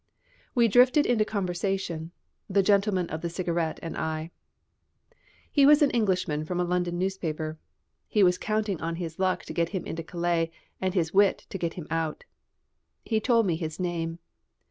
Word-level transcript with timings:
We 0.55 0.67
drifted 0.67 1.05
into 1.05 1.25
conversation, 1.25 2.09
the 2.49 2.63
gentleman 2.63 3.07
of 3.11 3.21
the 3.21 3.29
cigarette 3.29 3.77
and 3.83 3.95
I. 3.95 4.31
He 5.51 5.63
was 5.63 5.83
an 5.83 5.91
Englishman 5.91 6.43
from 6.43 6.59
a 6.59 6.63
London 6.63 6.97
newspaper. 6.97 7.59
He 8.07 8.23
was 8.23 8.39
counting 8.39 8.81
on 8.81 8.95
his 8.95 9.19
luck 9.19 9.45
to 9.45 9.53
get 9.53 9.69
him 9.69 9.85
into 9.85 10.01
Calais 10.01 10.49
and 10.81 10.95
his 10.95 11.13
wit 11.13 11.45
to 11.51 11.57
get 11.59 11.75
him 11.75 11.85
out. 11.91 12.23
He 13.05 13.19
told 13.19 13.45
me 13.45 13.55
his 13.57 13.79
name. 13.79 14.17